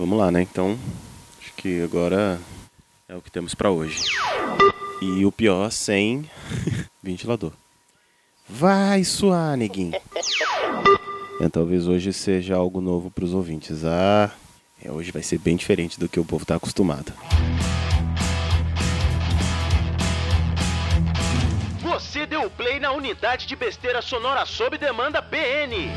[0.00, 0.40] Vamos lá, né?
[0.40, 0.78] Então,
[1.38, 2.40] acho que agora
[3.06, 4.02] é o que temos pra hoje.
[5.02, 6.24] E o pior, sem
[7.04, 7.52] ventilador.
[8.48, 9.92] Vai suar, neguinho.
[11.38, 13.84] É, talvez hoje seja algo novo pros ouvintes.
[13.84, 14.30] Ah,
[14.82, 17.12] é, hoje vai ser bem diferente do que o povo tá acostumado.
[21.82, 25.90] Você deu play na unidade de besteira sonora sob demanda BN.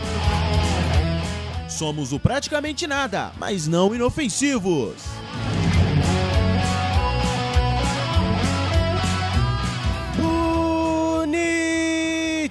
[1.73, 4.93] Somos o praticamente nada, mas não inofensivos.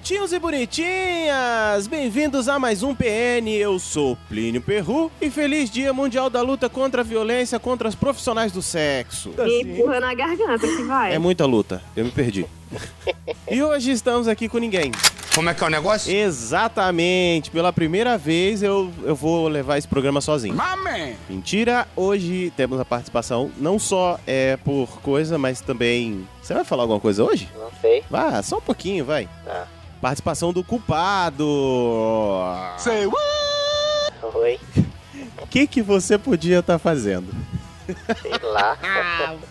[0.04, 3.48] Bonitinhos e bonitinhas, bem-vindos a mais um PN.
[3.48, 7.94] Eu sou Plínio Perru e feliz Dia Mundial da Luta contra a Violência contra os
[7.94, 9.32] Profissionais do Sexo.
[9.38, 11.14] Me empurra na garganta que vai.
[11.14, 12.44] É muita luta, eu me perdi.
[13.50, 14.90] E hoje estamos aqui com ninguém.
[15.34, 16.12] Como é que é o negócio?
[16.14, 20.54] Exatamente, pela primeira vez eu, eu vou levar esse programa sozinho.
[20.54, 21.16] Mame!
[21.26, 26.28] Mentira, hoje temos a participação não só é por coisa, mas também.
[26.42, 27.48] Você vai falar alguma coisa hoje?
[27.58, 28.04] Não sei.
[28.10, 29.26] Vá, só um pouquinho, vai.
[29.42, 29.66] Tá.
[30.02, 31.46] Participação do culpado.
[32.76, 34.36] Say what?
[34.36, 34.60] Oi.
[35.40, 37.28] O que, que você podia estar fazendo?
[38.20, 38.76] Sei lá.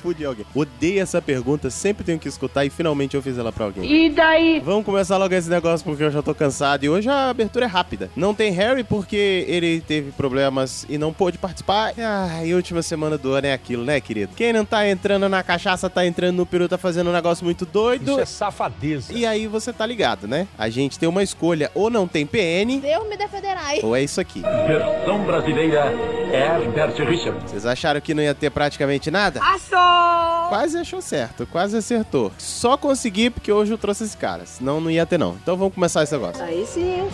[0.01, 0.45] Podia alguém.
[0.53, 3.91] Odeio essa pergunta, sempre tenho que escutar e finalmente eu fiz ela pra alguém.
[3.91, 4.59] E daí?
[4.63, 6.83] Vamos começar logo esse negócio porque eu já tô cansado.
[6.83, 8.09] E hoje a abertura é rápida.
[8.15, 11.93] Não tem Harry porque ele teve problemas e não pôde participar.
[11.97, 14.33] Ah, e última semana do ano é aquilo, né, querido?
[14.35, 17.65] Quem não tá entrando na cachaça, tá entrando no peru, tá fazendo um negócio muito
[17.65, 18.11] doido.
[18.11, 19.13] Isso é safadeza.
[19.13, 20.47] E aí você tá ligado, né?
[20.57, 23.79] A gente tem uma escolha, ou não tem PN, Deus me defenderai.
[23.83, 24.41] ou é isso aqui.
[24.67, 25.91] Versão brasileira
[26.33, 27.51] Herbert Richards.
[27.51, 29.39] Vocês acharam que não ia ter praticamente nada?
[29.39, 30.49] Passou!
[30.49, 32.31] Quase achou certo, quase acertou.
[32.37, 35.37] Só consegui porque hoje eu trouxe esse cara, senão não ia ter não.
[35.41, 36.43] Então vamos começar esse negócio.
[36.43, 37.07] Aí sim.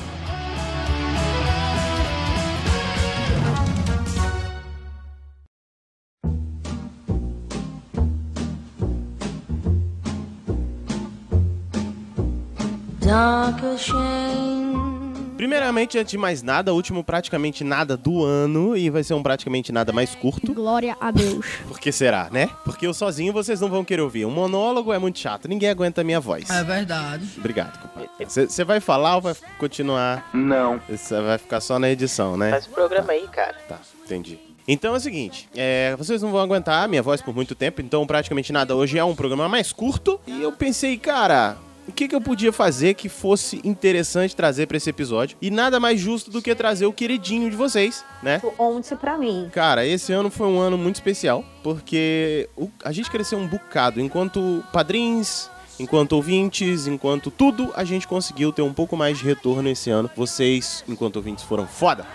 [15.47, 19.71] Primeiramente, antes de mais nada, último praticamente nada do ano e vai ser um praticamente
[19.71, 20.53] nada mais curto.
[20.53, 21.45] Glória a Deus.
[21.65, 22.49] Por que será, né?
[22.65, 24.25] Porque eu sozinho vocês não vão querer ouvir.
[24.25, 26.49] Um monólogo é muito chato, ninguém aguenta a minha voz.
[26.49, 27.25] É verdade.
[27.37, 28.09] Obrigado, compadre.
[28.27, 30.29] Você vai falar ou vai continuar?
[30.33, 30.81] Não.
[30.89, 32.51] Você vai ficar só na edição, né?
[32.51, 33.55] Faz o programa aí, cara.
[33.69, 34.37] Tá, entendi.
[34.67, 37.81] Então é o seguinte, é, vocês não vão aguentar a minha voz por muito tempo,
[37.81, 40.19] então praticamente nada hoje é um programa mais curto.
[40.27, 41.55] E eu pensei, cara,
[41.87, 45.37] o que, que eu podia fazer que fosse interessante trazer pra esse episódio?
[45.41, 48.41] E nada mais justo do que trazer o queridinho de vocês, né?
[48.57, 49.49] Onde pra mim?
[49.51, 52.49] Cara, esse ano foi um ano muito especial, porque
[52.83, 54.01] a gente cresceu um bocado.
[54.01, 55.49] Enquanto padrinhos,
[55.79, 60.09] enquanto ouvintes, enquanto tudo, a gente conseguiu ter um pouco mais de retorno esse ano.
[60.15, 62.05] Vocês, enquanto ouvintes, foram foda.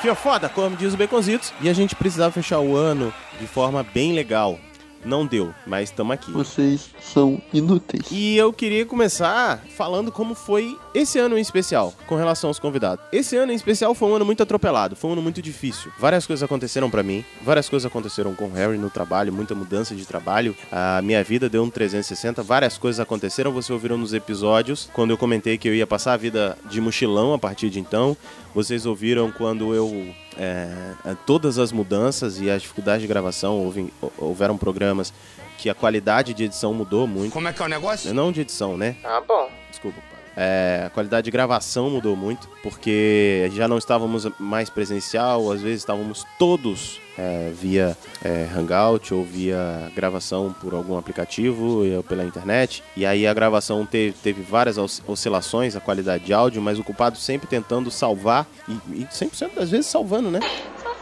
[0.00, 1.52] Fio foda, como diz o Baconzitos.
[1.60, 4.58] E a gente precisava fechar o ano de forma bem legal.
[5.04, 6.30] Não deu, mas estamos aqui.
[6.30, 8.06] Vocês são inúteis.
[8.10, 13.04] E eu queria começar falando como foi esse ano em especial, com relação aos convidados.
[13.12, 15.90] Esse ano em especial foi um ano muito atropelado, foi um ano muito difícil.
[15.98, 19.94] Várias coisas aconteceram pra mim, várias coisas aconteceram com o Harry no trabalho, muita mudança
[19.94, 20.54] de trabalho.
[20.70, 25.18] A minha vida deu um 360, várias coisas aconteceram, vocês ouviram nos episódios, quando eu
[25.18, 28.16] comentei que eu ia passar a vida de mochilão a partir de então.
[28.54, 34.56] Vocês ouviram quando eu é, todas as mudanças e as dificuldades de gravação, houve, houveram
[34.56, 35.12] programas
[35.58, 37.32] que a qualidade de edição mudou muito.
[37.32, 38.12] Como é que é o negócio?
[38.12, 38.96] Não de edição, né?
[39.04, 39.50] Ah, bom.
[39.70, 40.11] Desculpa.
[40.36, 45.78] É, a qualidade de gravação mudou muito, porque já não estávamos mais presencial, às vezes
[45.80, 52.82] estávamos todos é, via é, Hangout ou via gravação por algum aplicativo ou pela internet.
[52.96, 56.84] E aí a gravação teve, teve várias os- oscilações, a qualidade de áudio, mas o
[56.84, 58.72] culpado sempre tentando salvar e,
[59.02, 60.40] e 100% das vezes salvando, né?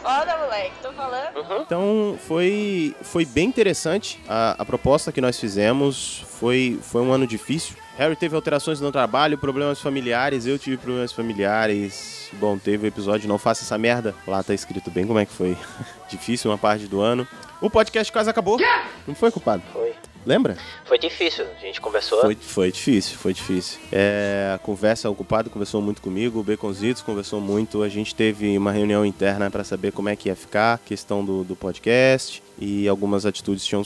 [0.01, 1.61] Foda, moleque, tô falando.
[1.61, 6.25] Então foi, foi bem interessante a, a proposta que nós fizemos.
[6.39, 7.75] Foi, foi um ano difícil.
[7.97, 10.45] Harry teve alterações no trabalho, problemas familiares.
[10.45, 12.29] Eu tive problemas familiares.
[12.33, 14.15] Bom, teve o episódio Não Faça Essa Merda.
[14.25, 15.57] Lá tá escrito bem como é que foi.
[16.09, 17.27] difícil uma parte do ano.
[17.61, 18.59] O podcast quase acabou.
[19.07, 19.61] Não foi, culpado?
[19.71, 19.93] Foi.
[20.25, 20.57] Lembra?
[20.85, 21.45] Foi difícil.
[21.57, 22.21] A gente conversou.
[22.21, 23.79] Foi, foi difícil, foi difícil.
[23.91, 27.81] É, a conversa, o culpado conversou muito comigo, o Baconzitos conversou muito.
[27.81, 31.43] A gente teve uma reunião interna para saber como é que ia ficar, questão do,
[31.43, 33.83] do podcast e algumas atitudes tinham,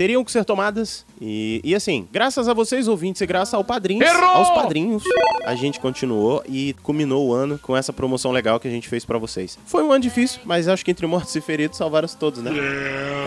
[0.00, 1.04] teriam que ser tomadas.
[1.20, 5.04] E, e assim, graças a vocês ouvintes e graças ao padrinhos, aos padrinhos,
[5.44, 9.04] a gente continuou e culminou o ano com essa promoção legal que a gente fez
[9.04, 9.58] para vocês.
[9.66, 12.50] Foi um ano difícil, mas acho que entre mortos e feridos salvaram-se todos, né?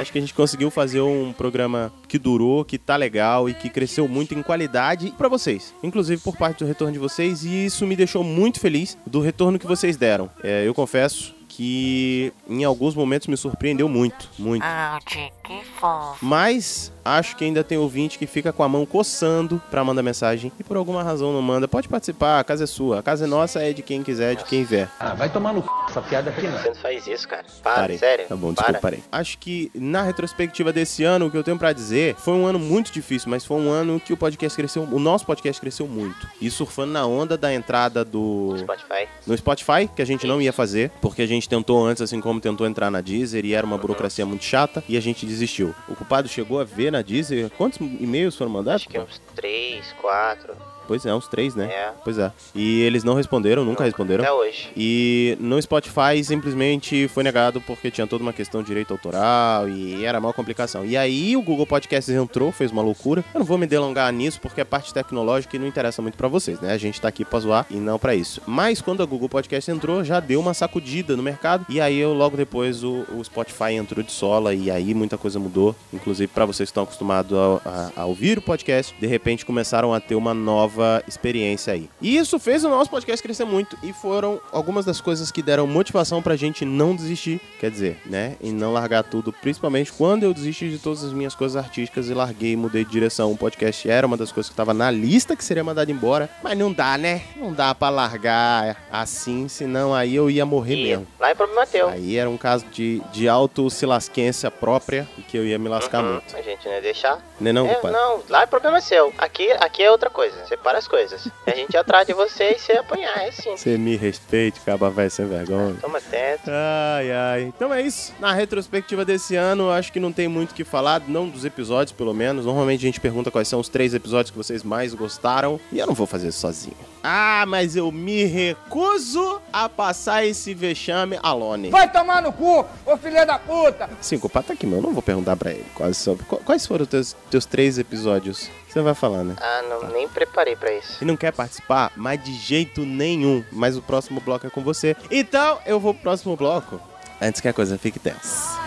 [0.01, 3.69] Acho que a gente conseguiu fazer um programa que durou, que tá legal e que
[3.69, 5.75] cresceu muito em qualidade para vocês.
[5.83, 9.59] Inclusive por parte do retorno de vocês, e isso me deixou muito feliz do retorno
[9.59, 10.27] que vocês deram.
[10.43, 14.63] É, eu confesso que em alguns momentos me surpreendeu muito, muito.
[14.63, 15.31] Ah, que
[15.79, 16.25] fofo.
[16.25, 20.51] Mas acho que ainda tem ouvinte que fica com a mão coçando pra mandar mensagem
[20.59, 21.67] e por alguma razão não manda.
[21.67, 22.99] Pode participar, a casa é sua.
[22.99, 24.89] A casa é nossa, é de quem quiser, de quem vier.
[24.99, 25.67] Ah, vai tomar no c...
[25.89, 26.57] essa piada aqui não.
[26.57, 27.45] Você não faz isso, cara.
[27.61, 27.97] Para, Parei.
[27.97, 28.25] sério.
[28.27, 28.63] Tá bom, para.
[28.63, 29.03] desculpa, parei.
[29.11, 32.59] Acho que na retrospectiva desse ano, o que eu tenho pra dizer, foi um ano
[32.59, 36.27] muito difícil, mas foi um ano que o podcast cresceu, o nosso podcast cresceu muito.
[36.39, 39.07] E surfando na onda da entrada do Spotify.
[39.25, 42.39] no Spotify, que a gente não ia fazer, porque a gente tentou antes, assim como
[42.39, 45.73] tentou entrar na Deezer, e era uma burocracia muito chata, e a gente desistiu.
[45.87, 48.83] O culpado chegou a ver na Deezer quantos e-mails foram mandados?
[48.83, 50.55] Acho que uns três, quatro.
[50.87, 51.65] Pois é, uns três, né?
[51.65, 51.91] É.
[52.03, 52.31] Pois é.
[52.53, 54.23] E eles não responderam, nunca responderam.
[54.23, 54.69] Até hoje.
[54.75, 60.03] E no Spotify simplesmente foi negado porque tinha toda uma questão de direito autoral e
[60.05, 60.85] era uma complicação.
[60.85, 63.23] E aí o Google Podcasts entrou, fez uma loucura.
[63.33, 66.27] Eu não vou me delongar nisso porque é parte tecnológica e não interessa muito pra
[66.27, 66.73] vocês, né?
[66.73, 68.41] A gente tá aqui pra zoar e não pra isso.
[68.45, 71.65] Mas quando a Google Podcast entrou, já deu uma sacudida no mercado.
[71.69, 75.39] E aí eu logo depois o, o Spotify entrou de sola e aí muita coisa
[75.39, 75.75] mudou.
[75.93, 77.61] Inclusive pra vocês que estão acostumados a,
[77.95, 80.72] a- a ouvir o podcast, de repente começaram a ter uma nova
[81.07, 81.89] experiência aí.
[82.01, 85.67] E isso fez o nosso podcast crescer muito e foram algumas das coisas que deram
[85.67, 90.33] motivação pra gente não desistir, quer dizer, né, e não largar tudo, principalmente quando eu
[90.33, 93.31] desisti de todas as minhas coisas artísticas e larguei, mudei de direção.
[93.31, 96.57] O podcast era uma das coisas que estava na lista que seria mandado embora, mas
[96.57, 97.21] não dá, né?
[97.35, 101.07] Não dá pra largar assim, senão aí eu ia morrer E mesmo.
[101.19, 101.89] lá é problema teu.
[101.89, 106.13] Aí era um caso de, de auto-silasquência própria e que eu ia me lascar Uhum,
[106.13, 106.35] muito.
[106.35, 107.19] A gente não ia deixar.
[107.39, 107.97] Né não, É, compadre?
[107.97, 109.13] não, lá é problema seu.
[109.17, 110.35] Aqui, aqui é outra coisa.
[110.63, 111.27] Separa as coisas.
[111.45, 113.51] A gente atrás de você e você apanhar, é assim.
[113.51, 115.75] Você me respeite, caba velho sem vergonha.
[115.81, 116.49] Toma teto.
[116.49, 117.41] Ai, ai.
[117.41, 118.13] Então é isso.
[118.17, 121.91] Na retrospectiva desse ano, acho que não tem muito o que falar, não dos episódios,
[121.91, 122.45] pelo menos.
[122.45, 125.59] Normalmente a gente pergunta quais são os três episódios que vocês mais gostaram.
[125.69, 126.92] E eu não vou fazer isso sozinho.
[127.03, 131.69] Ah, mas eu me recuso a passar esse vexame alone.
[131.69, 133.89] Vai tomar no cu, ô filha da puta!
[133.99, 136.37] Sim, o culpado tá aqui, mas eu não vou perguntar pra ele quais, são, qu-
[136.45, 138.49] quais foram os teus, teus três episódios.
[138.69, 139.35] Você vai falar, né?
[139.39, 140.97] Ah, não, nem preparei pra isso.
[141.01, 143.43] E não quer participar, mas de jeito nenhum.
[143.51, 144.95] Mas o próximo bloco é com você.
[145.11, 146.79] Então, eu vou pro próximo bloco.
[147.21, 148.57] Antes que a coisa fique tensa.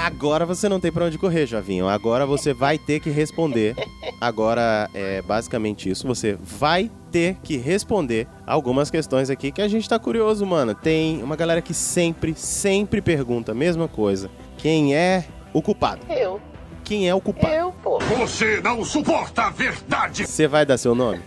[0.00, 1.86] Agora você não tem pra onde correr, Jovinho.
[1.86, 3.76] Agora você vai ter que responder.
[4.18, 6.06] Agora é basicamente isso.
[6.06, 10.74] Você vai ter que responder algumas questões aqui que a gente tá curioso, mano.
[10.74, 14.30] Tem uma galera que sempre, sempre pergunta a mesma coisa.
[14.56, 16.00] Quem é o culpado?
[16.08, 16.40] Eu.
[16.82, 17.52] Quem é o culpado?
[17.52, 17.98] Eu, pô.
[17.98, 20.26] Você não suporta a verdade!
[20.26, 21.20] Você vai dar seu nome?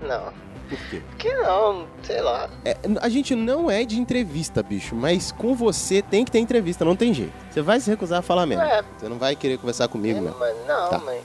[0.00, 0.32] Não.
[0.70, 1.02] Por quê?
[1.18, 2.48] Que não, sei lá.
[2.64, 6.84] É, a gente não é de entrevista, bicho, mas com você tem que ter entrevista,
[6.84, 7.32] não tem jeito.
[7.50, 8.62] Você vai se recusar a falar mesmo.
[8.64, 8.82] É.
[8.98, 10.38] Você não vai querer conversar comigo, mesmo.
[10.38, 10.98] mas não, Tá.
[10.98, 11.20] mãe.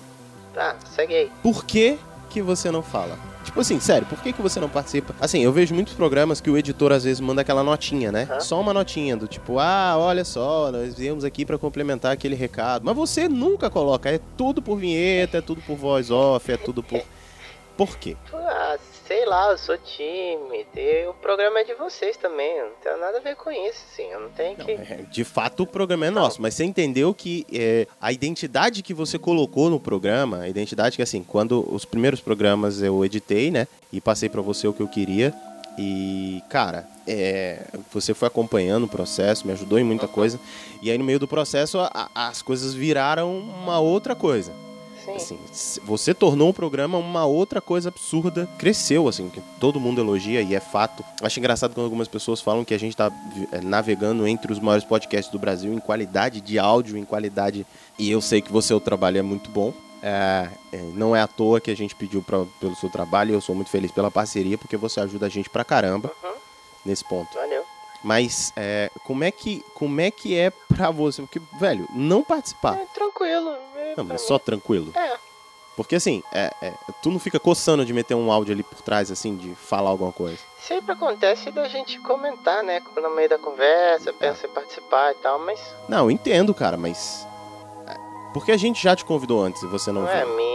[0.54, 1.32] Tá, segue aí.
[1.44, 1.98] Por que
[2.30, 3.18] que você não fala?
[3.44, 5.14] Tipo assim, sério, por que que você não participa?
[5.22, 8.28] Assim, eu vejo muitos programas que o editor às vezes manda aquela notinha, né?
[8.40, 12.84] Só uma notinha do tipo, ah, olha só, nós viemos aqui pra complementar aquele recado.
[12.84, 16.82] Mas você nunca coloca, é tudo por vinheta, é tudo por voz off, é tudo
[16.82, 17.00] por...
[17.78, 18.16] Por quê?
[18.34, 20.68] Ah, sei lá, eu sou tímido.
[20.75, 22.57] E o programa é de vocês também.
[22.62, 24.10] Não tenho nada a ver com isso, assim.
[24.12, 24.72] Eu não tenho que.
[24.72, 28.94] É, De fato, o programa é nosso, mas você entendeu que é, a identidade que
[28.94, 33.68] você colocou no programa, a identidade que, assim, quando os primeiros programas eu editei, né,
[33.91, 35.34] e passei pra você o que eu queria,
[35.77, 40.39] e, cara, é, você foi acompanhando o processo, me ajudou em muita coisa,
[40.82, 44.53] e aí no meio do processo a- a- as coisas viraram uma outra coisa.
[45.06, 45.16] Sim.
[45.16, 45.40] Assim,
[45.84, 50.56] você tornou o programa uma outra coisa absurda, cresceu, assim, que todo mundo elogia e
[50.56, 51.04] é fato.
[51.22, 53.12] Acho engraçado quando algumas pessoas falam que a gente tá
[53.52, 57.66] eh, navegando entre os maiores podcasts do Brasil em qualidade de áudio, em qualidade.
[58.00, 59.74] E eu sei que você, o trabalho é muito bom.
[60.04, 63.34] É, é, não é à toa que a gente pediu pra, pelo seu trabalho e
[63.34, 66.32] eu sou muito feliz pela parceria, porque você ajuda a gente pra caramba Uhum.
[66.86, 67.34] nesse ponto.
[67.34, 67.64] Valeu.
[68.06, 71.24] Mas é, como, é que, como é que é pra você?
[71.24, 72.76] Porque, velho, não participar.
[72.78, 73.50] É, tranquilo.
[73.76, 74.28] é, Não, mas mim.
[74.28, 74.92] só tranquilo.
[74.96, 75.18] É.
[75.76, 76.72] Porque assim, é, é,
[77.02, 80.12] tu não fica coçando de meter um áudio ali por trás, assim, de falar alguma
[80.12, 80.38] coisa.
[80.60, 82.80] Sempre acontece da gente comentar, né?
[82.96, 85.60] No meio da conversa, pensa em participar e tal, mas
[85.90, 87.28] Não, eu entendo, cara, mas.
[87.88, 87.96] é,
[88.36, 90.22] Porque a gente já te convidou antes e você não, não, veio.
[90.22, 90.55] é minha.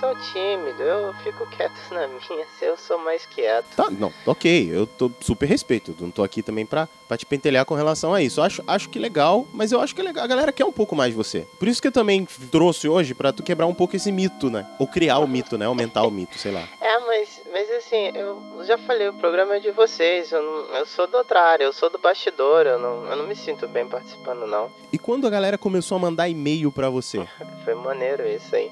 [0.00, 3.74] Eu sou tímido, eu fico quieto na minha, eu sou mais quieto.
[3.74, 5.92] Tá, não, ok, eu tô super respeito.
[5.98, 8.38] Não tô aqui também pra, pra te pentelhar com relação a isso.
[8.38, 10.08] Eu acho, acho que legal, mas eu acho que é.
[10.08, 11.40] A galera quer um pouco mais de você.
[11.58, 14.68] Por isso que eu também trouxe hoje pra tu quebrar um pouco esse mito, né?
[14.78, 15.66] Ou criar o mito, né?
[15.66, 16.62] Aumentar o mito, sei lá.
[16.80, 20.86] É, mas, mas assim, eu já falei, o programa é de vocês, eu, não, eu
[20.86, 23.88] sou da outra área, eu sou do bastidor, eu não, eu não me sinto bem
[23.88, 24.70] participando, não.
[24.92, 27.26] E quando a galera começou a mandar e-mail pra você?
[27.64, 28.70] Foi maneiro isso aí.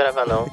[0.00, 0.46] Esperava não.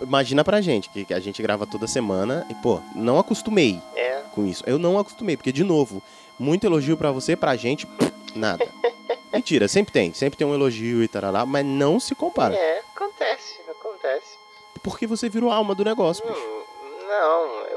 [0.00, 4.22] Imagina pra gente, que a gente grava toda semana e, pô, não acostumei É.
[4.34, 4.62] com isso.
[4.66, 6.02] Eu não acostumei, porque, de novo,
[6.38, 7.86] muito elogio pra você, pra gente,
[8.34, 8.66] nada.
[9.32, 10.12] Mentira, sempre tem.
[10.12, 12.54] Sempre tem um elogio e tarará, mas não se compara.
[12.54, 14.36] É, acontece, acontece.
[14.82, 16.38] Porque você virou a alma do negócio, bicho.
[16.38, 17.73] Hum, não, eu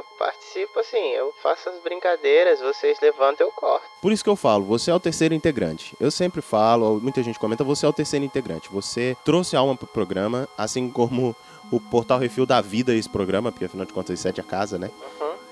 [0.58, 3.86] participo assim, eu faço as brincadeiras, vocês levantam, eu corto.
[4.02, 5.96] Por isso que eu falo, você é o terceiro integrante.
[6.00, 8.70] Eu sempre falo, muita gente comenta, você é o terceiro integrante.
[8.72, 11.36] Você trouxe alma pro programa, assim como
[11.72, 14.44] o Portal Refil da vida esse programa, porque afinal de contas isso é de a
[14.44, 14.90] casa, né?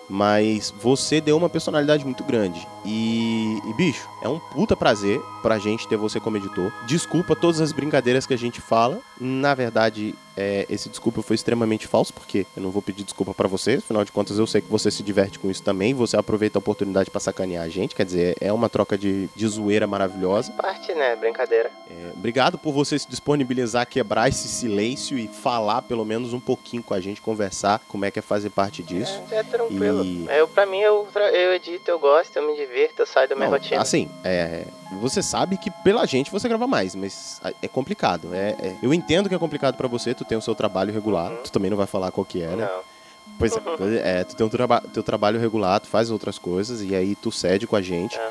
[0.08, 2.66] Mas você deu uma personalidade muito grande.
[2.86, 6.72] E, e, bicho, é um puta prazer pra gente ter você como editor.
[6.86, 9.02] Desculpa todas as brincadeiras que a gente fala.
[9.20, 13.48] Na verdade, é, esse desculpa foi extremamente falso, porque eu não vou pedir desculpa pra
[13.48, 13.76] você.
[13.76, 15.94] Afinal de contas, eu sei que você se diverte com isso também.
[15.94, 17.96] Você aproveita a oportunidade pra sacanear a gente.
[17.96, 20.52] Quer dizer, é uma troca de, de zoeira maravilhosa.
[20.52, 21.16] Parte, né?
[21.16, 21.72] Brincadeira.
[21.90, 26.40] É, obrigado por você se disponibilizar a quebrar esse silêncio e falar pelo menos um
[26.40, 29.22] pouquinho com a gente, conversar como é que é fazer parte disso.
[29.32, 30.04] É, é tranquilo.
[30.04, 33.36] E- Eu, pra mim, eu, eu edito, eu gosto, eu me divirto, eu saio da
[33.36, 33.82] minha Não, rotina.
[33.82, 34.66] Assim, é,
[35.00, 38.34] você sabe que pela gente você grava mais, mas é complicado.
[38.34, 41.32] É, é- eu entendo que é complicado pra você, tu tem o seu trabalho regular,
[41.44, 42.66] tu também não vai falar qual que é, né?
[42.72, 42.96] Não.
[43.40, 46.96] Pois é, é, tu tem o traba teu trabalho regular, tu faz outras coisas e
[46.96, 48.30] aí tu cede com a gente, É.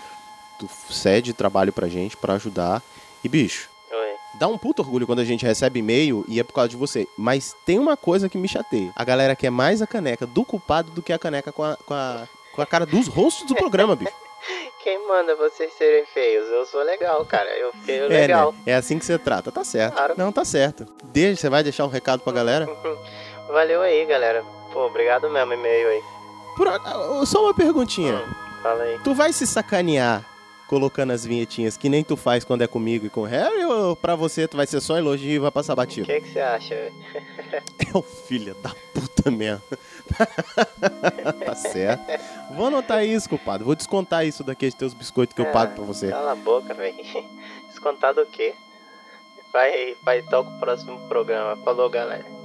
[0.58, 2.80] tu cede trabalho pra gente pra ajudar.
[3.22, 4.14] E bicho, Oi.
[4.38, 7.08] dá um puto orgulho quando a gente recebe e-mail e é por causa de você.
[7.18, 8.92] Mas tem uma coisa que me chateia.
[8.94, 11.92] A galera quer mais a caneca do culpado do que a caneca com a, com
[11.94, 14.12] a, com a cara dos rostos do programa, bicho.
[14.84, 16.46] Quem manda vocês serem feios?
[16.48, 17.48] Eu sou legal, cara.
[17.58, 18.52] Eu fiquei É, legal.
[18.52, 18.58] né?
[18.66, 19.50] É assim que você trata.
[19.50, 19.94] Tá certo.
[19.94, 20.14] Claro.
[20.16, 20.86] Não, tá certo.
[21.04, 22.66] Deixa, você vai deixar um recado pra galera?
[23.48, 24.44] Valeu aí, galera.
[24.72, 26.02] Pô, obrigado mesmo, e-mail aí.
[26.56, 28.22] Por, a- só uma perguntinha.
[28.62, 28.98] Fala aí.
[29.02, 30.24] Tu vai se sacanear
[30.68, 33.94] colocando as vinhetinhas que nem tu faz quando é comigo e com o Harry ou
[33.94, 36.06] pra você tu vai ser só elogio e vai passar O batido?
[36.06, 36.74] que que você acha?
[37.52, 39.62] É o filho da puta mesmo.
[41.44, 42.02] tá certo.
[42.54, 43.64] Vou anotar isso, culpado.
[43.64, 46.10] Vou descontar isso daqueles teus biscoitos que eu pago pra você.
[46.10, 46.96] Cala a boca, velho.
[47.68, 48.54] Descontado o quê?
[49.52, 51.56] Vai, vai toca o próximo programa.
[51.64, 52.43] Falou, galera.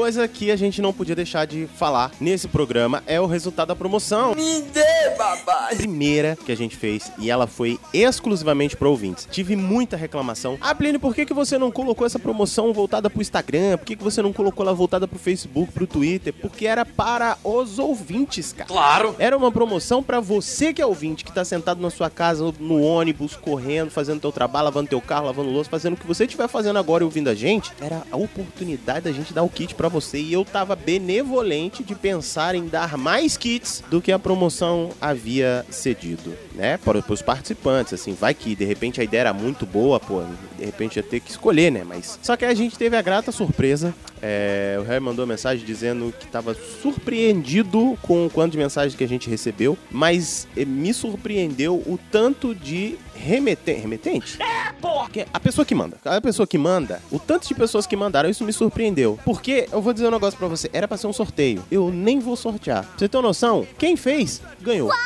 [0.00, 3.76] Coisa que a gente não podia deixar de falar nesse programa é o resultado da
[3.76, 4.34] promoção.
[4.34, 5.68] Me dê, babá.
[5.76, 9.28] primeira que a gente fez e ela foi exclusivamente para ouvintes.
[9.30, 10.56] Tive muita reclamação.
[10.58, 13.76] Ah, Plínio, por que, que você não colocou essa promoção voltada pro Instagram?
[13.76, 16.32] Por que, que você não colocou ela voltada pro Facebook, pro Twitter?
[16.32, 18.68] Porque era para os ouvintes, cara.
[18.68, 19.14] Claro.
[19.18, 22.80] Era uma promoção para você que é ouvinte, que tá sentado na sua casa, no
[22.80, 26.48] ônibus, correndo, fazendo teu trabalho, lavando teu carro, lavando louça, fazendo o que você estiver
[26.48, 27.70] fazendo agora e ouvindo a gente.
[27.78, 31.94] Era a oportunidade da gente dar o kit para você e eu tava benevolente de
[31.94, 36.78] pensar em dar mais kits do que a promoção havia cedido, né?
[36.78, 40.22] Para os participantes, assim, vai que de repente a ideia era muito boa, pô,
[40.58, 41.84] de repente ia ter que escolher, né?
[41.84, 43.94] Mas só que a gente teve a grata surpresa.
[44.22, 49.02] É, o Harry mandou mensagem dizendo que estava surpreendido com o quanto de mensagens que
[49.02, 53.80] a gente recebeu, mas eh, me surpreendeu o tanto de remetente.
[53.80, 54.42] Remetente?
[54.42, 55.10] É, porra!
[55.32, 55.98] A pessoa que manda.
[56.04, 59.18] A pessoa que manda, o tanto de pessoas que mandaram, isso me surpreendeu.
[59.24, 61.64] Porque, eu vou dizer um negócio pra você, era pra ser um sorteio.
[61.70, 62.84] Eu nem vou sortear.
[62.84, 64.88] Pra você ter uma noção, quem fez, ganhou.
[64.88, 64.96] Uau!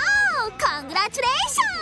[0.52, 1.73] Congratulations!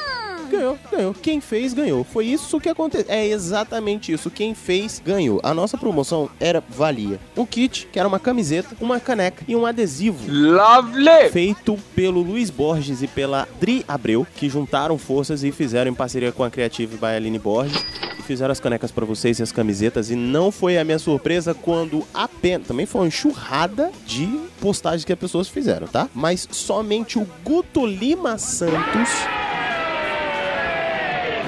[0.52, 1.14] Ganhou, ganhou.
[1.14, 2.04] Quem fez, ganhou.
[2.04, 3.06] Foi isso que aconteceu.
[3.09, 4.30] É exatamente isso.
[4.30, 5.40] Quem fez, ganhou.
[5.42, 9.64] A nossa promoção era valia um kit, que era uma camiseta, uma caneca e um
[9.64, 10.30] adesivo.
[10.30, 11.30] Lovely!
[11.30, 16.30] Feito pelo Luiz Borges e pela Dri Abreu, que juntaram forças e fizeram em parceria
[16.32, 17.82] com a Creative by Aline Borges.
[18.18, 20.11] E fizeram as canecas pra vocês e as camisetas.
[20.11, 22.66] E não foi a minha surpresa quando apenas.
[22.66, 24.28] Também foi uma enxurrada de
[24.61, 26.11] postagens que as pessoas fizeram, tá?
[26.14, 29.09] Mas somente o Guto Lima Santos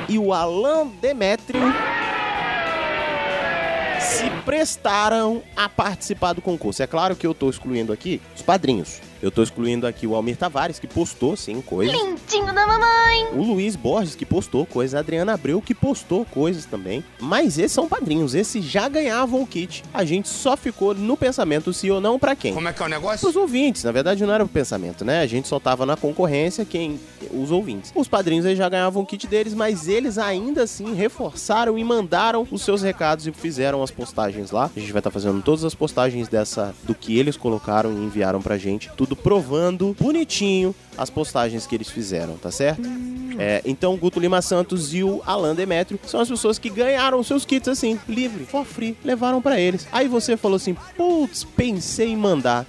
[0.08, 1.75] e o Alan Demétrio
[4.04, 6.82] se prestaram a participar do concurso.
[6.82, 9.00] É claro que eu tô excluindo aqui os padrinhos.
[9.23, 11.94] Eu tô excluindo aqui o Almir Tavares, que postou, sim, coisas.
[11.94, 13.28] Lindinho da mamãe!
[13.32, 14.94] O Luiz Borges, que postou coisas.
[14.94, 17.02] A Adriana Abreu, que postou coisas também.
[17.18, 18.34] Mas esses são padrinhos.
[18.34, 19.82] Esses já ganhavam o kit.
[19.94, 22.52] A gente só ficou no pensamento se ou não pra quem.
[22.52, 23.20] Como é que é o negócio?
[23.20, 23.82] Pros ouvintes.
[23.82, 25.23] Na verdade, não era o pensamento, né?
[25.23, 26.66] A gente só tava na concorrência.
[26.66, 27.00] Quem
[27.32, 27.92] os ouvintes.
[27.94, 32.46] Os padrinhos aí já ganhavam o kit deles, mas eles ainda assim reforçaram e mandaram
[32.50, 34.70] os seus recados e fizeram as postagens lá.
[34.76, 38.42] A gente vai estar fazendo todas as postagens dessa do que eles colocaram e enviaram
[38.42, 42.82] pra gente, tudo provando bonitinho as postagens que eles fizeram, tá certo?
[43.38, 47.44] É, então Guto Lima Santos e o Alan Demetrio são as pessoas que ganharam seus
[47.44, 49.88] kits assim, livre, for free, levaram pra eles.
[49.90, 52.66] Aí você falou assim: "Putz, pensei em mandar".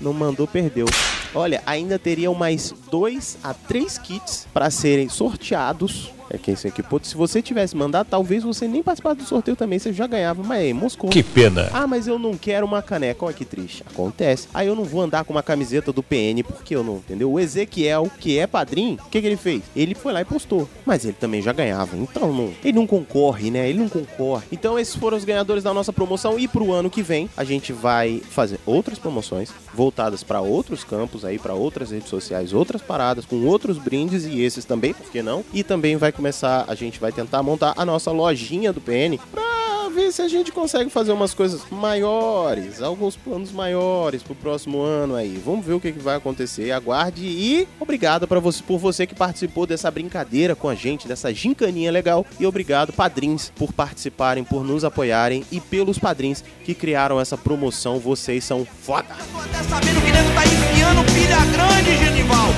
[0.00, 0.86] Não mandou, perdeu.
[1.34, 6.12] Olha, ainda teriam mais dois a três kits pra serem sorteados.
[6.30, 9.56] É que esse aqui, putz, se você tivesse mandado, talvez você nem participasse do sorteio
[9.56, 11.10] também, você já ganhava, mas aí, moscou.
[11.10, 11.70] Que pena.
[11.72, 13.24] Ah, mas eu não quero uma caneca.
[13.24, 13.82] Olha que triste.
[13.86, 14.48] Acontece.
[14.52, 17.30] Aí eu não vou andar com uma camiseta do PN porque eu não, entendeu?
[17.30, 19.62] O Ezequiel, que é padrinho, o que, que ele fez?
[19.74, 20.68] Ele foi lá e postou.
[20.84, 21.96] Mas ele também já ganhava.
[21.96, 23.68] Então não, ele não concorre, né?
[23.68, 24.46] Ele não concorre.
[24.50, 26.38] Então esses foram os ganhadores da nossa promoção.
[26.38, 31.24] E pro ano que vem, a gente vai fazer outras promoções voltadas para outros campos
[31.24, 35.22] aí, para outras redes sociais, outras paradas, com outros brindes e esses também, por que
[35.22, 35.44] não?
[35.52, 39.56] E também vai começar, a gente vai tentar montar a nossa lojinha do PN pra
[39.96, 45.14] ver se a gente consegue fazer umas coisas maiores, alguns planos maiores pro próximo ano
[45.14, 45.40] aí.
[45.44, 46.70] Vamos ver o que, que vai acontecer.
[46.70, 51.32] Aguarde e obrigado para você por você que participou dessa brincadeira com a gente, dessa
[51.32, 57.20] gincaninha legal e obrigado padrinhos por participarem, por nos apoiarem e pelos padrinhos que criaram
[57.20, 57.98] essa promoção.
[57.98, 59.14] Vocês são foda.
[59.14, 62.55] Até sabendo que nego tá grande, Genival.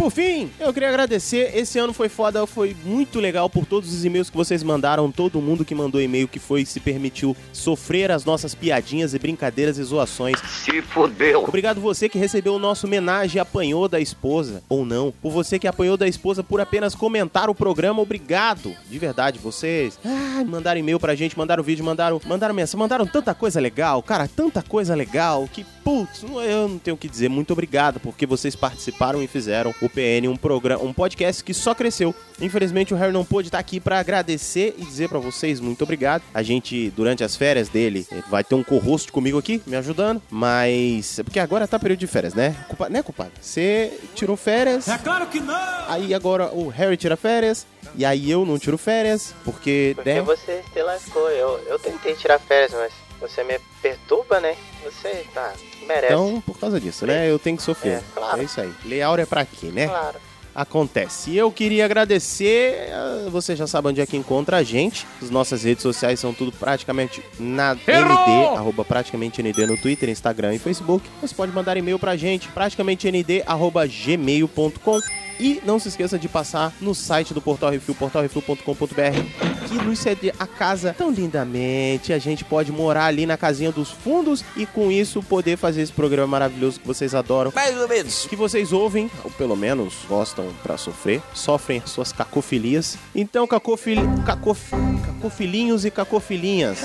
[0.00, 1.54] Por fim, eu queria agradecer.
[1.54, 5.42] Esse ano foi foda, foi muito legal por todos os e-mails que vocês mandaram, todo
[5.42, 9.82] mundo que mandou e-mail que foi se permitiu sofrer as nossas piadinhas e brincadeiras e
[9.82, 10.38] zoações.
[10.64, 11.44] Se fodeu.
[11.44, 15.12] Obrigado você que recebeu o nosso homenagem e apanhou da esposa, ou não.
[15.20, 18.74] Por você que apanhou da esposa por apenas comentar o programa, obrigado.
[18.88, 23.34] De verdade, vocês ah, mandaram e-mail pra gente, mandaram vídeo, mandaram, mandaram mensagem, mandaram tanta
[23.34, 27.28] coisa legal, cara, tanta coisa legal que, putz, eu não tenho o que dizer.
[27.28, 31.74] Muito obrigado, porque vocês participaram e fizeram o PN um programa, um podcast que só
[31.74, 32.14] cresceu.
[32.40, 36.22] Infelizmente o Harry não pôde estar aqui pra agradecer e dizer pra vocês muito obrigado.
[36.32, 41.18] A gente, durante as férias dele, vai ter um co-host comigo aqui, me ajudando, mas
[41.18, 42.56] é porque agora tá período de férias, né?
[42.68, 43.32] Culpa, né, culpado?
[43.40, 44.88] Você tirou férias.
[44.88, 45.54] É claro que não!
[45.88, 47.66] Aí agora o Harry tira férias.
[47.94, 49.92] E aí eu não tiro férias, porque.
[49.96, 50.22] Porque né?
[50.22, 51.28] você se lascou.
[51.30, 54.56] Eu, eu tentei tirar férias, mas você me perturba, né?
[54.84, 55.52] Você, tá,
[55.86, 56.12] merece.
[56.12, 57.30] Então, por causa disso, né?
[57.30, 57.98] Eu tenho que sofrer.
[57.98, 58.40] É, claro.
[58.40, 58.72] É isso aí.
[58.84, 59.86] Lei Áurea é pra quê, né?
[59.86, 60.18] Claro.
[60.54, 61.30] Acontece.
[61.30, 62.88] E eu queria agradecer.
[63.30, 65.06] Você já sabe onde é que encontra a gente.
[65.22, 70.54] As nossas redes sociais são tudo praticamente na ND, arroba praticamente ND no Twitter, Instagram
[70.54, 71.08] e Facebook.
[71.22, 74.98] Você pode mandar e-mail pra gente, praticamente ND, arroba gmail.com.
[75.40, 80.30] E não se esqueça de passar no site do Portal Refil, portalrefil.com.br, que nos cede
[80.38, 82.12] a casa tão lindamente.
[82.12, 85.92] A gente pode morar ali na casinha dos fundos e com isso poder fazer esse
[85.92, 87.50] programa maravilhoso que vocês adoram.
[87.54, 88.26] Mais ou menos.
[88.26, 92.98] Que vocês ouvem, ou pelo menos gostam pra sofrer, sofrem as suas cacofilias.
[93.14, 93.96] Então, cacofil...
[94.26, 94.70] cacof...
[95.06, 96.80] cacofilinhos e cacofilinhas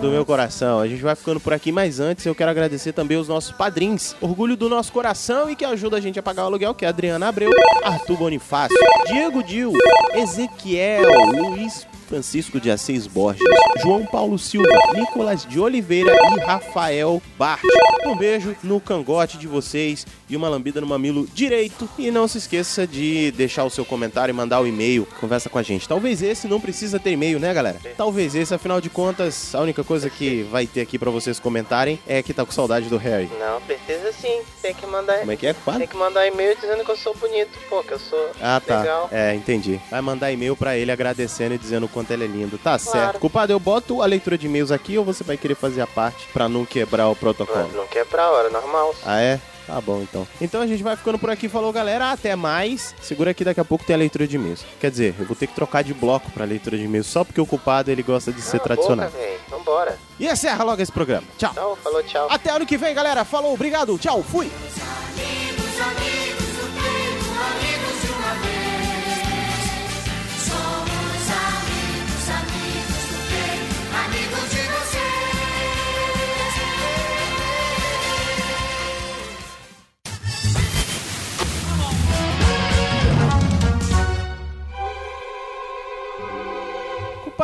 [0.00, 0.78] do meu coração.
[0.78, 4.14] A gente vai ficando por aqui, mas antes eu quero agradecer também os nossos padrinhos.
[4.20, 6.88] Orgulho do nosso coração e que ajuda a gente a pagar o aluguel, que é
[6.88, 7.50] a Adriana Abreu,
[7.84, 9.72] Arthur Bonifácio, Diego Dil,
[10.14, 13.42] Ezequiel, Luiz Francisco de Assis Borges,
[13.82, 17.62] João Paulo Silva, Nicolas de Oliveira e Rafael Bart.
[18.06, 21.88] Um beijo no cangote de vocês e uma lambida no mamilo direito.
[21.98, 25.08] E não se esqueça de deixar o seu comentário e mandar o e-mail.
[25.18, 25.88] Conversa com a gente.
[25.88, 27.78] Talvez esse não precisa ter e-mail, né, galera?
[27.96, 31.98] Talvez esse, afinal de contas, a única coisa que vai ter aqui pra vocês comentarem
[32.06, 33.30] é que tá com saudade do Harry.
[33.40, 34.42] Não, precisa sim.
[34.60, 35.20] Tem que mandar.
[35.20, 35.80] Como é que é, quadro?
[35.80, 38.80] Tem que mandar e-mail dizendo que eu sou bonito, pô, que eu sou Ah, tá.
[38.80, 39.08] legal.
[39.10, 39.80] É, entendi.
[39.90, 42.58] Vai mandar e-mail pra ele agradecendo e dizendo quanto ele é lindo.
[42.58, 42.80] Tá Claro.
[42.80, 43.18] certo.
[43.20, 46.26] Culpado, eu boto a leitura de e-mails aqui ou você vai querer fazer a parte
[46.32, 47.70] pra não quebrar o protocolo?
[47.74, 48.94] Não quebra a hora, normal.
[49.06, 49.40] Ah, é?
[49.66, 50.28] Tá bom, então.
[50.42, 51.48] Então a gente vai ficando por aqui.
[51.48, 52.10] Falou, galera.
[52.12, 52.94] Até mais.
[53.00, 54.62] Segura aqui, daqui a pouco tem a leitura de e-mails.
[54.78, 57.40] Quer dizer, eu vou ter que trocar de bloco pra leitura de e-mails só porque
[57.40, 59.06] o culpado ele gosta de ser Cala a tradicional.
[59.10, 59.24] boca.
[59.48, 59.98] Vambora.
[60.20, 61.26] E encerra logo esse programa.
[61.38, 61.52] Tchau.
[61.54, 62.26] Tchau, falou tchau.
[62.30, 63.24] Até ano que vem, galera.
[63.24, 63.96] Falou, obrigado.
[63.98, 64.50] Tchau, fui.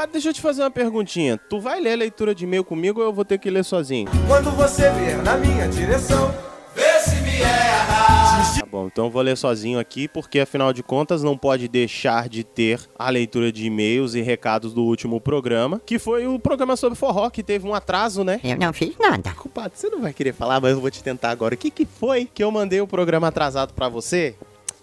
[0.00, 1.36] Culpado, deixa eu te fazer uma perguntinha.
[1.36, 4.08] Tu vai ler a leitura de e-mail comigo ou eu vou ter que ler sozinho?
[4.26, 6.34] Quando você vier na minha direção,
[6.74, 8.64] vê se me erra.
[8.70, 12.42] bom, então eu vou ler sozinho aqui, porque afinal de contas não pode deixar de
[12.42, 16.98] ter a leitura de e-mails e recados do último programa, que foi o programa sobre
[16.98, 18.40] forró, que teve um atraso, né?
[18.42, 19.32] Eu não fiz nada.
[19.32, 21.54] Culpado, você não vai querer falar, mas eu vou te tentar agora.
[21.54, 24.34] O que, que foi que eu mandei o programa atrasado pra você?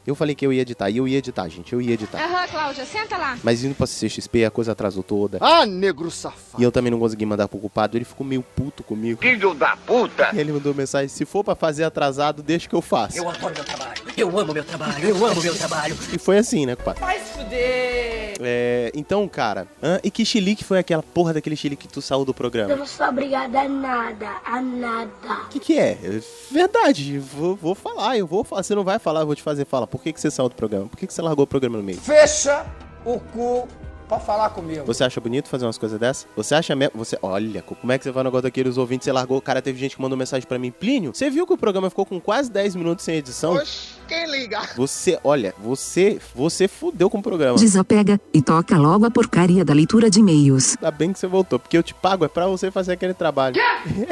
[0.08, 2.17] Eu falei que eu ia editar, e eu ia editar, gente, eu ia editar.
[2.24, 3.38] Aham, Cláudia, senta lá.
[3.43, 5.38] Mas indo pra CXP, a coisa atrasou toda.
[5.41, 6.62] Ah, negro safado.
[6.62, 9.20] E eu também não consegui mandar pro culpado, ele ficou meio puto comigo.
[9.22, 10.30] Filho da puta!
[10.34, 13.17] Ele mandou mensagem, se for pra fazer atrasado, deixa que eu faço.
[13.17, 14.07] Eu adoro meu trabalho.
[14.17, 15.08] Eu amo meu trabalho.
[15.08, 15.95] Eu amo meu trabalho.
[16.12, 16.99] E foi assim, né, culpado?
[16.99, 18.34] Vai se fuder.
[18.41, 19.67] É, então, cara,
[20.03, 22.71] e que chilique foi aquela porra daquele chilique que tu saiu do programa?
[22.71, 25.34] Eu não sou obrigada a nada, a nada.
[25.45, 25.99] O que, que é?
[26.03, 28.63] É Verdade, vou, vou falar, eu vou falar.
[28.63, 29.86] Você não vai falar, eu vou te fazer falar.
[29.86, 30.88] Por que, que você saiu do programa?
[30.88, 31.99] Por que, que você largou o programa no meio?
[32.01, 32.65] Fecha
[33.06, 33.67] o cu
[34.08, 34.86] pra falar comigo.
[34.86, 36.27] Você acha bonito fazer umas coisas dessas?
[36.36, 36.93] Você acha mesmo?
[36.95, 39.06] Você, olha, como é que você vai no negócio daqueles ouvintes?
[39.06, 41.13] Você largou, cara, teve gente que mandou mensagem pra mim, Plínio.
[41.13, 43.56] Você viu que o programa ficou com quase 10 minutos sem edição?
[43.56, 44.62] Oxi, quem liga?
[44.76, 47.58] Você, olha, você, você fudeu com o programa.
[47.58, 50.76] Desapega e toca logo a porcaria da leitura de e-mails.
[50.78, 53.56] Ainda bem que você voltou, porque eu te pago, é pra você fazer aquele trabalho.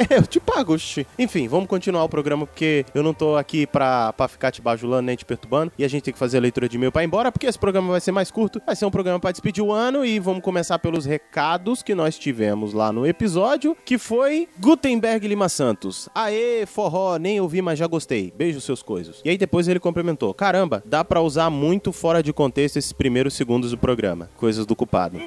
[0.08, 1.06] É, eu te pago, oxi.
[1.18, 5.02] Enfim, vamos continuar o programa, porque eu não tô aqui pra, pra ficar te bajulando
[5.02, 5.72] nem te perturbando.
[5.78, 7.58] E a gente tem que fazer a leitura de e-mail pra ir embora, porque esse
[7.58, 8.60] programa vai ser mais curto.
[8.64, 12.18] Vai ser um programa pra despedir o ano e vamos começar pelos recados que nós
[12.18, 16.08] tivemos lá no episódio, que foi Gutenberg Lima Santos.
[16.14, 18.32] Aê, forró, nem ouvi, mas já gostei.
[18.36, 19.20] Beijo seus coisas.
[19.24, 23.34] E aí depois ele complementou: Caramba, dá pra usar muito fora de contexto esses primeiros
[23.34, 24.28] segundos do programa.
[24.36, 25.18] Coisas do culpado.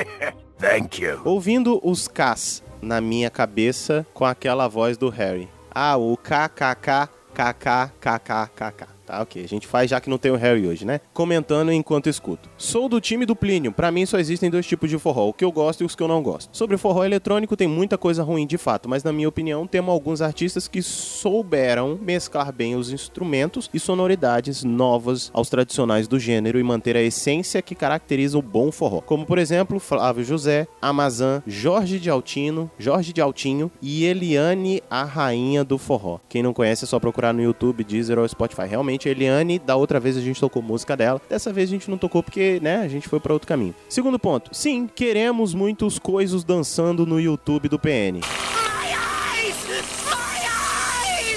[0.58, 1.20] Thank you.
[1.24, 5.48] Ouvindo os Ks na minha cabeça com aquela voz do Harry.
[5.70, 8.97] Ah, o KKK, KK, KK, KK.
[9.08, 9.42] Tá, ok.
[9.42, 11.00] A gente faz já que não tem o Harry hoje, né?
[11.14, 12.50] Comentando enquanto escuto.
[12.58, 13.72] Sou do time do Plínio.
[13.72, 16.02] Pra mim só existem dois tipos de forró, o que eu gosto e os que
[16.02, 16.54] eu não gosto.
[16.54, 20.20] Sobre forró eletrônico tem muita coisa ruim de fato, mas na minha opinião temos alguns
[20.20, 26.62] artistas que souberam mesclar bem os instrumentos e sonoridades novas aos tradicionais do gênero e
[26.62, 29.00] manter a essência que caracteriza o bom forró.
[29.00, 35.02] Como por exemplo, Flávio José, Amazan, Jorge de Altino, Jorge de Altinho e Eliane, a
[35.02, 36.18] rainha do forró.
[36.28, 38.66] Quem não conhece é só procurar no YouTube, Deezer ou Spotify.
[38.68, 41.20] Realmente a Eliane, da outra vez a gente tocou música dela.
[41.28, 43.74] Dessa vez a gente não tocou porque, né, a gente foi pra outro caminho.
[43.86, 44.50] Segundo ponto.
[44.54, 48.20] Sim, queremos muitos coisos dançando no YouTube do PN.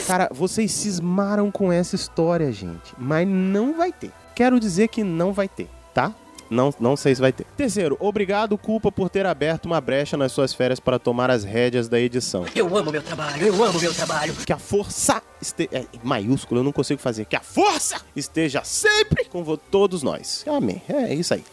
[0.08, 2.93] Cara, vocês cismaram com essa história, gente.
[2.97, 4.12] Mas não vai ter.
[4.34, 6.13] Quero dizer que não vai ter, tá?
[6.52, 7.46] Não, não sei se vai ter.
[7.56, 11.88] Terceiro, obrigado, culpa, por ter aberto uma brecha nas suas férias para tomar as rédeas
[11.88, 12.46] da edição.
[12.54, 13.42] Eu amo meu trabalho.
[13.42, 14.36] Eu amo meu trabalho.
[14.36, 15.70] Que a força esteja.
[15.72, 17.24] É, maiúsculo, eu não consigo fazer.
[17.24, 20.44] Que a força esteja sempre com todos nós.
[20.46, 20.82] Amém.
[20.90, 21.44] É isso aí.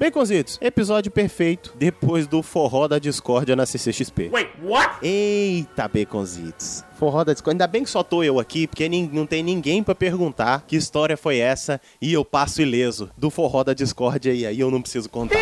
[0.00, 4.30] Baconzitos, episódio perfeito depois do forró da discórdia na CCXP.
[4.32, 4.94] Wait, what?
[5.06, 6.82] Eita, Baconzitos.
[6.98, 7.56] Forró da discórdia.
[7.56, 11.18] Ainda bem que só tô eu aqui, porque não tem ninguém pra perguntar que história
[11.18, 15.06] foi essa e eu passo ileso do forró da discórdia e aí eu não preciso
[15.10, 15.36] contar.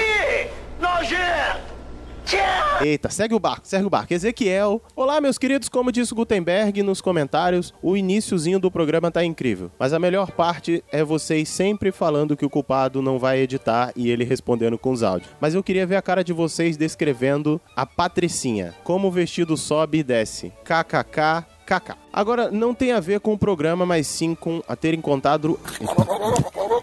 [2.80, 4.14] Eita, segue o barco, segue o barco.
[4.14, 4.80] Ezequiel.
[4.94, 9.70] Olá, meus queridos, como disse Gutenberg nos comentários, o iniciozinho do programa tá incrível.
[9.78, 14.10] Mas a melhor parte é vocês sempre falando que o culpado não vai editar e
[14.10, 15.30] ele respondendo com os áudios.
[15.40, 18.74] Mas eu queria ver a cara de vocês descrevendo a Patricinha.
[18.84, 20.52] Como o vestido sobe e desce.
[20.64, 21.57] KKK.
[21.68, 21.98] KK.
[22.10, 25.60] Agora, não tem a ver com o programa, mas sim com a ter encontrado.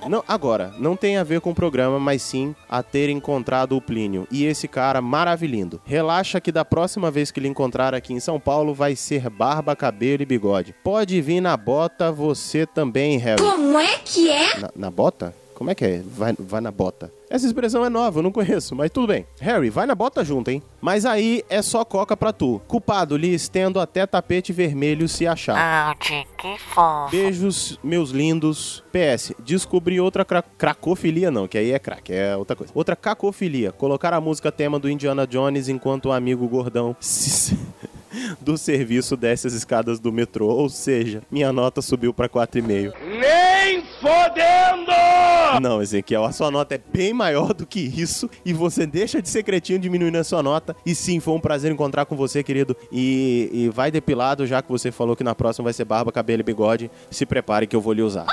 [0.07, 3.81] Não, agora, não tem a ver com o programa, mas sim a ter encontrado o
[3.81, 4.27] Plínio.
[4.29, 5.81] E esse cara maravilhindo.
[5.83, 9.75] Relaxa que da próxima vez que ele encontrar aqui em São Paulo vai ser barba,
[9.75, 10.75] cabelo e bigode.
[10.83, 13.41] Pode vir na bota você também, Harry.
[13.41, 14.59] Como é que é?
[14.59, 15.33] Na, na bota?
[15.55, 16.01] Como é que é?
[16.05, 17.11] Vai, vai na bota.
[17.29, 19.25] Essa expressão é nova, eu não conheço, mas tudo bem.
[19.39, 20.61] Harry, vai na bota junto, hein?
[20.79, 22.61] Mas aí é só coca pra tu.
[22.67, 25.57] Culpado, lhe estendo até tapete vermelho se achar.
[25.87, 27.09] Audi, que fofo.
[27.09, 28.83] Beijos, meus lindos.
[28.91, 32.71] PS, descobri outra cra cracofilia, não, que aí é crack, é outra coisa.
[32.75, 33.71] Outra cacofilia.
[33.71, 37.57] Colocar a música tema do Indiana Jones enquanto o amigo gordão se-
[38.39, 40.47] do serviço desce as escadas do metrô.
[40.47, 42.93] Ou seja, minha nota subiu pra 4,5.
[43.19, 43.44] Nem
[44.05, 44.91] fodendo!
[45.61, 49.29] Não, Ezequiel, a sua nota é bem maior do que isso e você deixa de
[49.29, 50.75] ser cretinho diminuindo a sua nota.
[50.85, 52.75] E sim, foi um prazer encontrar com você, querido.
[52.91, 56.41] E, e vai depilado, já que você falou que na próxima vai ser barba, cabelo
[56.41, 56.91] e bigode.
[57.09, 58.25] Se prepare que eu vou lhe usar.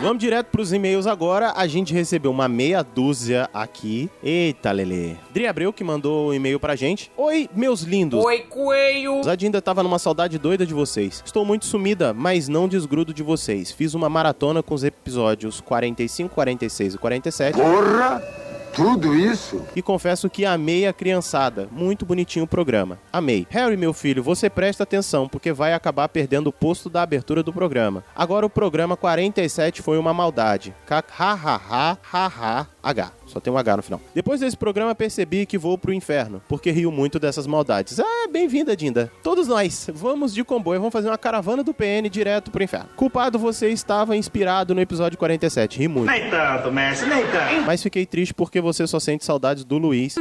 [0.00, 1.52] Vamos direto pros e-mails agora.
[1.54, 4.10] A gente recebeu uma meia dúzia aqui.
[4.22, 5.16] Eita, Lele.
[5.32, 7.10] Dri Abreu que mandou o e-mail pra gente.
[7.16, 8.24] Oi, meus lindos.
[8.24, 9.22] Oi, coelho.
[9.22, 11.22] Zad ainda tava numa saudade doida de vocês.
[11.24, 13.70] Estou muito sumida, mas não desgrudo de vocês.
[13.70, 17.58] Fiz uma maratona com os episódios 45, 46 e 47.
[17.58, 18.51] Porra!
[18.74, 19.62] Tudo isso?
[19.76, 21.68] E confesso que amei a criançada.
[21.70, 22.98] Muito bonitinho o programa.
[23.12, 23.46] Amei.
[23.50, 27.52] Harry, meu filho, você presta atenção, porque vai acabar perdendo o posto da abertura do
[27.52, 28.02] programa.
[28.16, 30.74] Agora o programa 47 foi uma maldade.
[30.88, 33.12] Hahaha, haha, H.
[33.26, 34.00] Só tem um H no final.
[34.14, 38.00] Depois desse programa percebi que vou pro inferno, porque rio muito dessas maldades.
[38.00, 39.10] Ah, bem-vinda, Dinda.
[39.22, 42.88] Todos nós, vamos de comboio, vamos fazer uma caravana do PN direto pro inferno.
[42.96, 45.78] Culpado, você estava inspirado no episódio 47.
[45.78, 46.10] Ri muito.
[46.10, 47.62] Nem tanto, Messi, nem tanto.
[47.66, 50.14] Mas fiquei triste porque você só sente saudades do Luiz.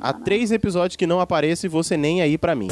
[0.00, 2.68] Há três episódios que não aparece e você nem aí para mim.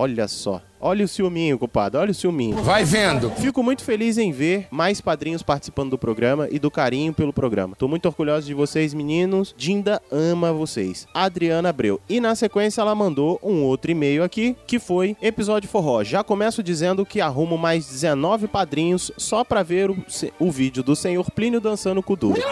[0.00, 0.62] Olha só.
[0.80, 1.98] Olha o ciúminho, culpado.
[1.98, 2.56] Olha o ciúminho.
[2.62, 3.30] Vai vendo.
[3.32, 7.76] Fico muito feliz em ver mais padrinhos participando do programa e do carinho pelo programa.
[7.76, 9.54] Tô muito orgulhoso de vocês, meninos.
[9.58, 11.06] Dinda ama vocês.
[11.12, 12.00] Adriana Abreu.
[12.08, 16.02] E na sequência ela mandou um outro e-mail aqui, que foi episódio forró.
[16.02, 20.02] Já começo dizendo que arrumo mais 19 padrinhos só pra ver o,
[20.38, 22.42] o vídeo do senhor Plínio dançando com o Duro.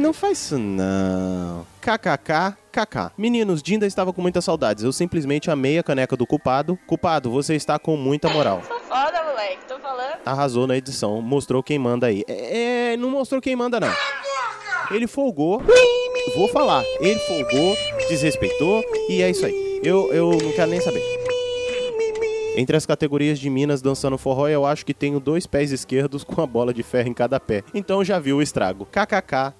[0.00, 1.64] Não faz isso não.
[1.80, 3.12] KKK, KK.
[3.16, 4.82] Meninos, Dinda estava com muitas saudades.
[4.82, 6.76] Eu simplesmente amei a caneca do culpado.
[6.88, 8.60] Culpado, você está com muita moral.
[8.62, 10.18] Foda, moleque, tô falando.
[10.26, 12.24] Arrasou na edição, mostrou quem manda aí.
[12.26, 13.92] É, não mostrou quem manda não.
[14.90, 15.62] Ele folgou.
[16.34, 16.82] Vou falar.
[16.98, 17.76] Ele folgou,
[18.08, 19.80] desrespeitou e é isso aí.
[19.84, 21.02] Eu, eu não quero nem saber.
[22.56, 26.40] Entre as categorias de Minas dançando forró, eu acho que tenho dois pés esquerdos com
[26.40, 27.62] a bola de ferro em cada pé.
[27.72, 28.86] Então já viu o estrago.
[28.86, 29.54] KKK.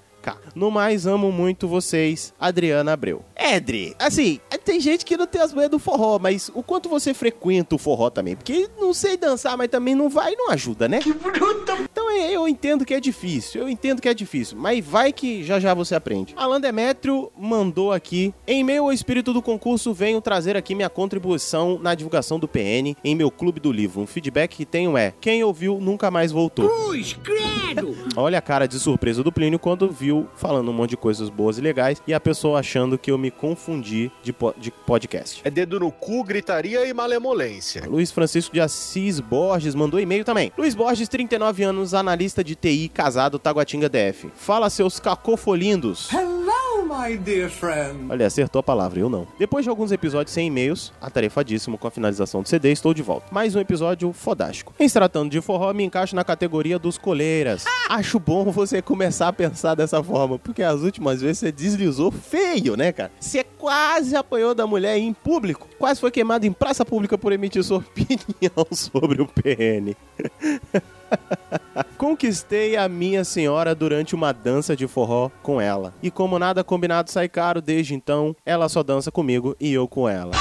[0.54, 3.24] No mais, amo muito vocês, Adriana Abreu.
[3.37, 7.12] Edri, assim, tem gente que não tem as manhas do forró, mas o quanto você
[7.12, 8.34] frequenta o forró também?
[8.34, 11.00] Porque não sei dançar, mas também não vai e não ajuda, né?
[11.00, 11.72] Que bruto!
[11.92, 15.44] Então é, eu entendo que é difícil, eu entendo que é difícil, mas vai que
[15.44, 16.34] já já você aprende.
[16.37, 21.78] Alan Demetrio mandou aqui, em meio ao espírito do concurso, venho trazer aqui minha contribuição
[21.78, 24.00] na divulgação do PN em meu clube do livro.
[24.00, 26.68] Um feedback que tenho é, quem ouviu nunca mais voltou.
[26.68, 27.96] Cruz, credo!
[28.16, 31.59] Olha a cara de surpresa do Plínio quando viu falando um monte de coisas boas
[31.59, 35.40] e legais e a pessoa achando que eu me confundi de, po de podcast.
[35.44, 37.85] É dedo no cu, gritaria e malemolência.
[37.87, 40.53] Luiz Francisco de Assis Borges mandou e-mail também.
[40.57, 44.31] Luiz Borges, 39 anos, analista de TI, casado, Taguatinga DF.
[44.35, 46.11] Fala seus cacofolindos.
[46.12, 48.11] Hello, my dear friend.
[48.11, 49.27] Olha, acertou a palavra, eu não.
[49.38, 53.27] Depois de alguns episódios sem e-mails, atarefadíssimo com a finalização do CD, estou de volta.
[53.31, 54.75] Mais um episódio fodástico.
[54.79, 57.64] Em se tratando de forró, me encaixo na categoria dos coleiras.
[57.88, 62.77] Acho bom você começar a pensar dessa forma, porque as últimas vezes você deslizou feio,
[62.77, 63.11] né, cara?
[63.18, 67.64] Você quase apanhou da mulher em público, quase foi queimado em praça pública por emitir
[67.64, 69.94] sua opinião sobre o PN.
[71.96, 75.94] Conquistei a minha senhora durante uma dança de forró com ela.
[76.03, 80.09] E como nada combinado sai caro, desde então, ela só dança comigo e eu com
[80.09, 80.33] ela.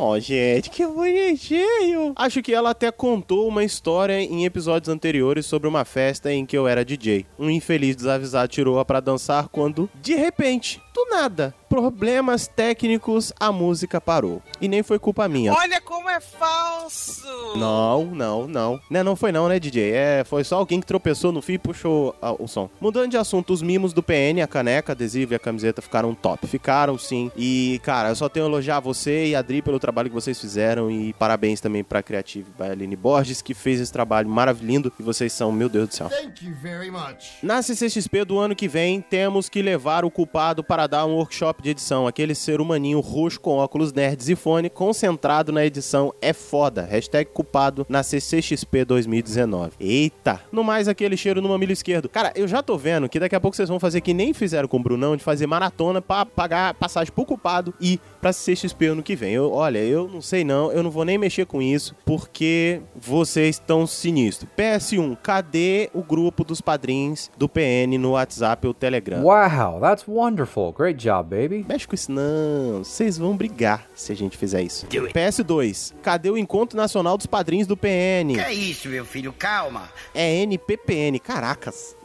[0.00, 2.12] Oh, gente, que bonitinho.
[2.14, 6.56] Acho que ela até contou uma história em episódios anteriores sobre uma festa em que
[6.56, 7.26] eu era DJ.
[7.36, 14.00] Um infeliz desavisado tirou-a pra dançar quando, de repente, do nada, problemas técnicos, a música
[14.00, 14.42] parou.
[14.60, 15.52] E nem foi culpa minha.
[15.52, 17.26] Olha como é falso!
[17.56, 18.80] Não, não, não.
[18.90, 19.92] Né, não foi não, né, DJ?
[19.92, 22.68] É, foi só alguém que tropeçou no fio e puxou ah, o som.
[22.80, 26.46] Mudando de assunto, os mimos do PN, a caneca, adesivo e a camiseta ficaram top.
[26.46, 27.30] Ficaram, sim.
[27.36, 30.38] E, cara, eu só tenho a elogiar você e a Adri pelo trabalho que vocês
[30.38, 34.58] fizeram e parabéns também pra Creative by Aline Borges, que fez esse trabalho maravilhoso
[34.98, 36.08] e vocês são, meu Deus do céu.
[36.08, 37.38] Thank you very much.
[37.42, 41.57] Na CCXP do ano que vem, temos que levar o culpado para dar um workshop
[41.62, 42.06] de edição.
[42.06, 46.82] Aquele ser humaninho roxo com óculos nerds e fone, concentrado na edição é foda.
[46.82, 49.72] Hashtag culpado na CCXP 2019.
[49.80, 50.40] Eita!
[50.52, 52.08] No mais, aquele cheiro no mamilo esquerdo.
[52.08, 54.68] Cara, eu já tô vendo que daqui a pouco vocês vão fazer que nem fizeram
[54.68, 59.02] com o Brunão, de fazer maratona pra pagar passagem pro culpado e pra CCXP ano
[59.02, 59.34] que vem.
[59.34, 63.56] Eu, olha, eu não sei não, eu não vou nem mexer com isso, porque vocês
[63.56, 64.50] estão sinistros.
[64.56, 69.22] PS1, cadê o grupo dos padrinhos do PN no WhatsApp ou Telegram?
[69.22, 70.72] Wow, that's wonderful.
[70.72, 71.64] Great job, baby.
[71.68, 74.86] Mexe com isso não, vocês vão brigar se a gente fizer isso.
[74.86, 78.34] PS2, cadê o Encontro Nacional dos Padrinhos do PN?
[78.34, 79.32] Que é isso, meu filho?
[79.32, 79.88] Calma.
[80.14, 81.96] É NPPN, caracas.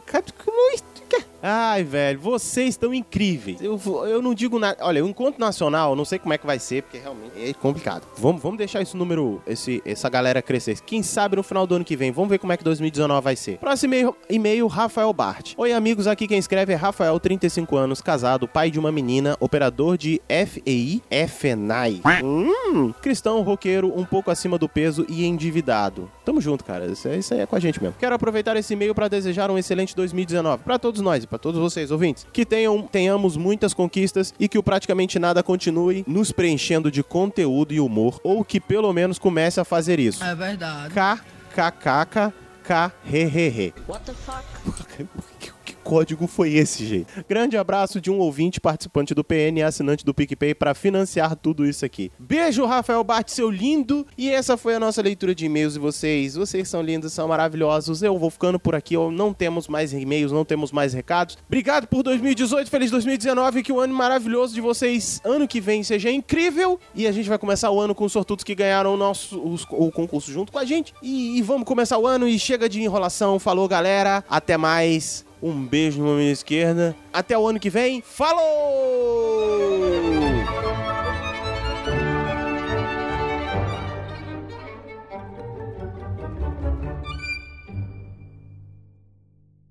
[0.74, 0.93] Isso?
[1.46, 3.60] Ai, velho, vocês estão incríveis.
[3.60, 4.78] Eu, eu não digo nada.
[4.80, 8.06] Olha, o encontro nacional, não sei como é que vai ser, porque realmente é complicado.
[8.16, 10.80] Vamos, vamos deixar esse número, esse, essa galera crescer.
[10.80, 12.10] Quem sabe no final do ano que vem.
[12.10, 13.58] Vamos ver como é que 2019 vai ser.
[13.58, 15.52] Próximo e-mail, e-mail Rafael Bart.
[15.58, 19.98] Oi, amigos, aqui quem escreve é Rafael, 35 anos, casado, pai de uma menina, operador
[19.98, 22.00] de FEI, FENAI.
[22.24, 26.10] Hum, cristão, roqueiro, um pouco acima do peso e endividado.
[26.24, 26.86] Tamo junto, cara.
[26.86, 27.96] Isso, é- isso aí é com a gente mesmo.
[27.98, 31.60] Quero aproveitar esse e-mail para desejar um excelente 2019 para todos nós e para todos
[31.60, 32.26] vocês, ouvintes.
[32.32, 37.74] Que tenham, tenhamos muitas conquistas e que o praticamente nada continue nos preenchendo de conteúdo
[37.74, 40.22] e humor, ou que pelo menos comece a fazer isso.
[40.24, 40.92] É verdade
[45.84, 47.06] código foi esse, gente?
[47.28, 51.84] Grande abraço de um ouvinte participante do PN, assinante do PicPay, para financiar tudo isso
[51.84, 52.10] aqui.
[52.18, 54.06] Beijo, Rafael Bart, seu lindo!
[54.16, 56.34] E essa foi a nossa leitura de e-mails de vocês.
[56.34, 58.02] Vocês são lindos, são maravilhosos.
[58.02, 61.36] Eu vou ficando por aqui, não temos mais e-mails, não temos mais recados.
[61.46, 65.82] Obrigado por 2018, feliz 2019, que o um ano maravilhoso de vocês, ano que vem,
[65.82, 66.80] seja incrível.
[66.94, 69.64] E a gente vai começar o ano com os sortudos que ganharam o nosso os,
[69.70, 70.94] o concurso junto com a gente.
[71.02, 73.38] E, e vamos começar o ano e chega de enrolação.
[73.38, 74.24] Falou, galera.
[74.28, 75.24] Até mais.
[75.46, 76.96] Um beijo no meu esquerda.
[77.12, 78.00] Até o ano que vem.
[78.00, 78.42] Falou!